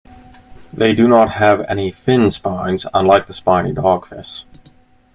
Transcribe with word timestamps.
They 0.73 0.95
do 0.95 1.07
not 1.07 1.33
have 1.33 1.61
any 1.69 1.91
fin 1.91 2.31
spines, 2.31 2.87
unlike 2.91 3.27
the 3.27 3.35
Spiny 3.35 3.71
dogfish. 3.71 4.45